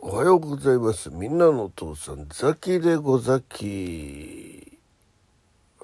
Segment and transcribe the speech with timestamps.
[0.00, 1.10] おはようございます。
[1.10, 4.78] みんなのお父さん、ザキでござき。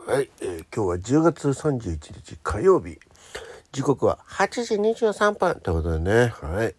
[0.07, 3.01] はい、えー今日は10月31日火曜日。
[3.73, 6.75] 時刻は8時23分ということでね、はい。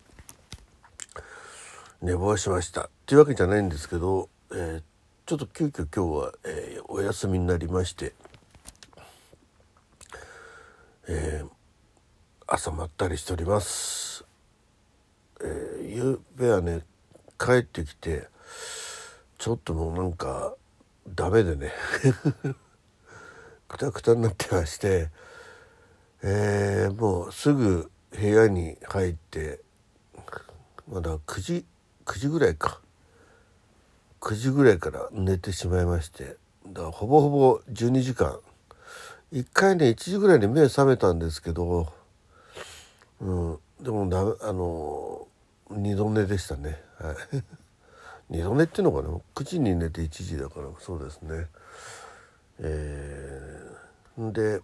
[2.02, 2.84] 寝坊しました。
[2.84, 4.83] っていうわけじゃないんですけど、えー
[5.25, 8.13] ちょっと急遽今日は、えーお休みになりまして、
[11.09, 11.49] えー
[12.47, 14.23] 朝まったりしております。
[15.41, 16.86] えー、ゆうべはね
[17.39, 18.27] 帰ってきて
[19.38, 20.55] ちょっともうなんか
[21.07, 21.71] ダメでね。
[23.67, 25.09] くたくたになってまして、
[26.21, 29.59] えーもうすぐ部屋に入って
[30.88, 31.66] まだ9時
[32.05, 32.79] 9時ぐらいか。
[34.21, 38.40] 9時ぐらいから寝てしまいましてだほぼほぼ12時間。
[39.31, 41.91] 一回ね1時ぐらいに目覚めたんですけど
[43.21, 45.27] うん、でもだあの
[45.70, 46.84] 二度寝でしたね。
[46.99, 47.44] はい、
[48.30, 51.48] 二度寝っていうのかな？9時に寝て1時だからそうですね。
[52.60, 54.62] えー、で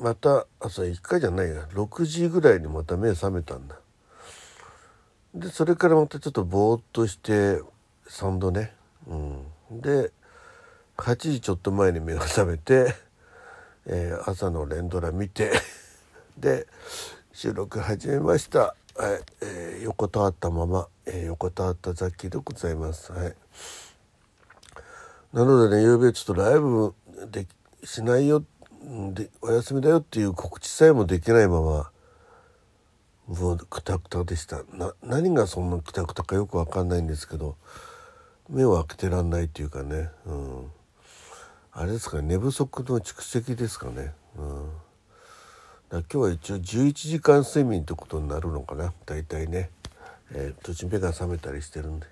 [0.00, 3.76] また朝1回じゃないや6時ぐらいにまた目覚めたんだ。
[5.34, 7.60] でそれからまたちょっとぼーっとして
[8.08, 8.74] 3度ね。
[9.06, 10.12] うん、で
[10.96, 12.94] 8時ちょっと前に目が覚めて、
[13.86, 15.52] えー朝の連ドラ見て
[16.36, 16.66] で
[17.32, 18.58] 収録始めました。
[18.60, 18.74] はい、
[19.42, 23.12] えー横たわったまま、えー横たわったザッキーでございます。
[23.12, 23.34] はい。
[25.32, 26.94] なのでね、夕べちょっとライブ
[27.30, 27.46] で
[27.82, 28.44] しないよ、
[29.14, 31.90] でお休みだよっていう告知さえもできないまま、
[33.26, 34.62] もうくたくたでした。
[34.72, 37.56] な何がそんなくたくたかよくわかんないんですけど、
[38.48, 40.70] 目を開けてらんないっていうかね、うん。
[41.72, 44.12] あれですか寝不足の蓄積ですかね。
[44.36, 44.70] うん。
[45.90, 49.70] だ今日は一応11時間睡眠ってことになるのかな大体ね、
[50.34, 52.06] えー途中目が覚めたりしてるんで。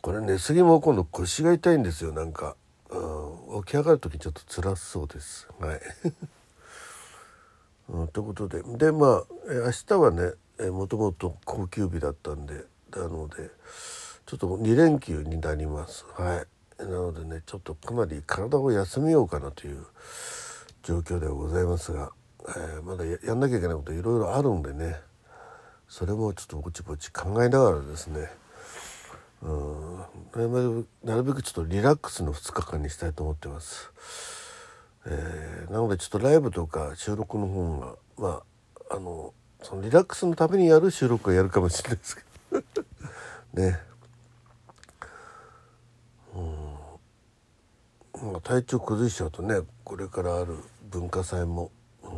[0.00, 2.56] これ寝すぎも今度腰が痛いんですよなんか、
[2.88, 5.48] うん、起き上がる時ちょっと辛そうです。
[5.58, 5.80] はい、
[7.90, 8.62] うん、ということで。
[8.62, 12.64] でまあえー明日はね、えーもともと高級日だったんで
[12.94, 13.50] なので
[14.24, 16.06] ちょっと2連休になります。
[16.14, 16.46] はい。
[16.82, 19.84] なのでねちょっとかなり体を休めようかなという
[20.84, 22.12] 状況ではございますが、
[22.46, 25.07] えーまだややんなきゃいけないこといろいろあるんでね。
[25.88, 28.30] それもちょっとぼちぼち考えながらですね。
[29.42, 30.86] うん。
[31.04, 33.92] なるべくちょっとリラックスの2日間にしたいと思ってます、
[35.06, 38.42] えーなのでちょっとライブとか収録の方がま
[38.90, 39.32] ああの
[39.62, 42.22] そのリラックスのためにやる収録はやるかもしれないですけ
[42.52, 42.62] ど。
[43.62, 43.88] ね。
[48.22, 50.56] まあ、体調崩しちゃうとねこれからある
[50.90, 51.70] 文化祭も、
[52.02, 52.10] うん、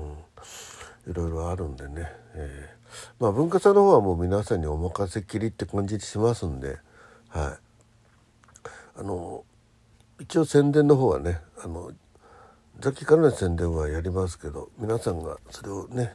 [1.08, 3.22] いろいろあるんでね、えー。
[3.22, 6.78] まあ文化祭の方はもう皆さんにお任せきりって感じしますんで。
[7.28, 7.58] は
[8.96, 9.00] い。
[9.00, 9.44] あの
[10.18, 11.92] 一応宣伝の方はねあの
[12.80, 16.12] ザキからの宣伝はやりますけど皆さんがそれをね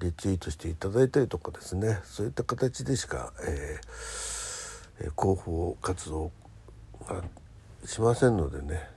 [0.00, 2.00] リツイートしていただいたりとかですね。
[2.04, 6.30] そういった形でしか、えーえー広報活動
[7.08, 7.22] が
[7.84, 8.88] しませんのでね、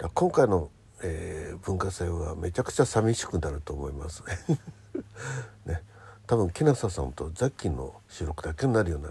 [0.00, 0.70] うん、今回の、
[1.04, 4.22] えー文化祭はめちゃくちゃ寂しくなると思います。
[5.64, 5.82] ね。
[6.26, 9.10] 多分木下さんとザッキーの収録だけになるような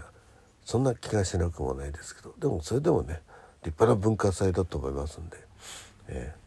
[0.64, 2.34] そんな気がしなくもないですけど。
[2.38, 3.22] でもそれでもね
[3.62, 5.38] 立派な文化祭だと思いますんで。
[6.08, 6.44] えー。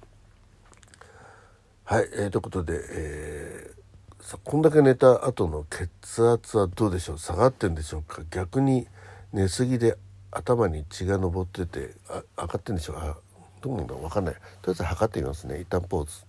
[1.95, 3.77] はい、えーということで、えー
[4.23, 7.17] さこんだけ寝た後の血圧はどうでしょう？
[7.17, 8.23] 下がってんでしょうか？
[8.29, 8.89] 逆に
[9.31, 9.97] 寝すぎで
[10.31, 12.95] 頭に血が上っててあ上がってんでしょう？
[12.97, 13.17] か
[13.67, 14.03] どうなんだろう。
[14.03, 14.33] 分かんない。
[14.33, 15.59] とりあえず測ってみますね。
[15.59, 16.25] 一旦ポーズ。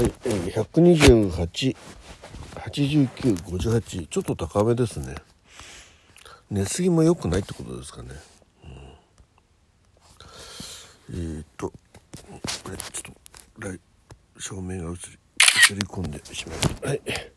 [0.00, 1.76] はい、えー、
[2.54, 5.14] 1288958ちょっと高めですね。
[6.50, 8.08] 寝すぎも良くないってことですかね、
[11.10, 11.74] うん、えーとこ
[12.70, 13.14] れちょっ
[13.60, 13.80] とライ
[14.38, 14.98] 照明が映り
[15.72, 16.88] 映り込んでしまいました。
[16.88, 17.30] はい、え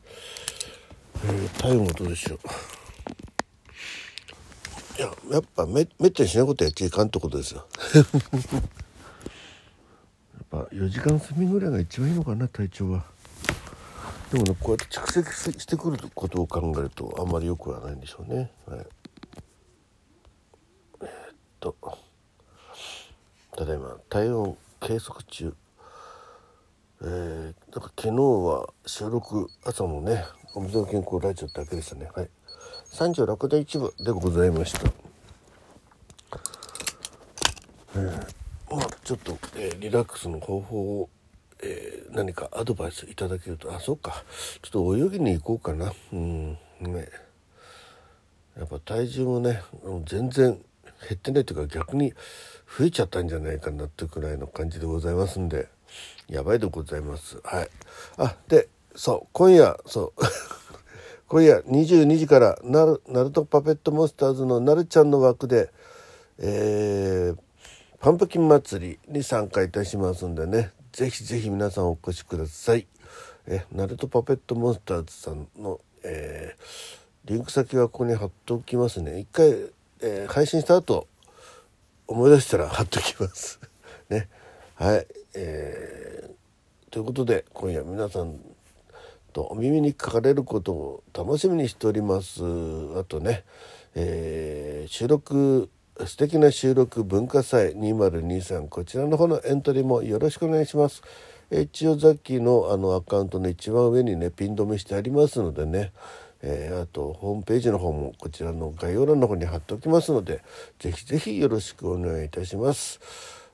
[1.28, 2.40] ー、体温はどうでしょう。
[5.30, 7.68] ややっぱめめったにしないことやっちゃいかんってことですよ。
[7.94, 8.06] やっ
[10.50, 13.06] ぱ4時間睡眠ぐらいが一番いいのかな体調は。
[14.32, 18.52] でもねこうやって蓄積してくることを考えるとあんまり良くはないんでしょうね。
[18.66, 18.80] はい。
[21.02, 21.76] えーっと。
[23.56, 25.54] ただいま体温計測中。
[27.02, 32.10] えー、なんか昨日は収録朝のねお水の健康ラジオだけでしたね。
[32.14, 32.30] はい。
[32.92, 35.10] 36度1分でございましたえー
[38.70, 41.10] まあちょっと、えーリラックスの方法を、
[41.62, 44.24] えー何かアドバイスいただけるとあそうか。
[44.62, 45.94] ちょっと泳ぎに行こうかな。
[46.12, 46.58] うん。
[46.82, 47.10] ね。
[48.58, 49.62] やっぱ体重もね
[50.06, 50.60] 全然減
[51.14, 52.14] ってないというか逆に
[52.78, 55.70] 増えちゃったんじゃないかなっていうくらいの感じでございますんで
[56.28, 57.40] やばいでございます。
[57.44, 57.70] はい。
[58.18, 60.22] あでそう今夜そう。
[61.28, 65.72] 今夜22時からナルナルトパペットモンスターズのなるちゃんの枠で
[66.42, 67.38] えー、
[68.00, 72.88] パンプキン祭りに参加いたしますんでねぜひぜひ皆さんお越しください。
[73.46, 79.20] えナルトパペットモンスターズさんの、えー、リンク先はここに貼っておきますね。
[79.20, 79.50] 一回、
[80.02, 81.08] えー、配信した後
[82.08, 83.60] 思い出したら貼っときます。
[84.10, 84.30] ね。
[84.76, 85.06] はい、
[85.36, 88.40] えー、ということで今夜皆さん
[89.34, 92.44] とお耳にかかれることを楽しみにしております。
[92.98, 93.44] あとね、
[93.94, 95.70] えー、収録
[96.06, 101.02] 素敵な収録文化祭2023こちらの方のエントリーもよろしくお願いします。
[101.52, 105.92] 一応ザッキーのあのアカウントの一番上にねピン止めしてありますのでね、
[106.42, 110.42] えー、あとホームページの方もこちらの概要欄の方に貼っておきますので
[110.80, 113.00] ぜひぜひよろしくお願いいたします。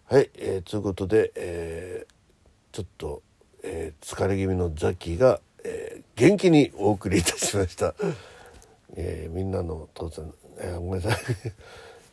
[0.05, 3.23] はい、えー、ということで、えー、ちょっと、
[3.63, 7.95] え、疲れ気味のザッキーが、え、元気にお送りいたしました。
[8.95, 11.15] え、みんなの父さん、え、ごめんなさい。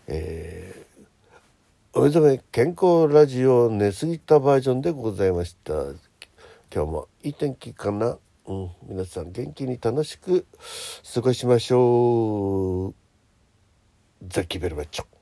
[0.08, 5.72] えー、お目覚め健康ラジオ寝すぎたバージョンでございました。
[6.74, 8.18] 今日もいい天気かな？
[8.46, 10.46] うん皆さん元気に楽しく
[11.14, 12.94] 過ごしましょう。
[14.26, 15.21] ザキベルバチョ。